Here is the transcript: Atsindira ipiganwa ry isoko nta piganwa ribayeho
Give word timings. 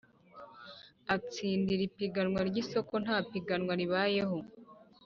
Atsindira 1.15 1.81
ipiganwa 1.89 2.39
ry 2.49 2.57
isoko 2.63 2.93
nta 3.03 3.17
piganwa 3.29 3.73
ribayeho 3.79 4.37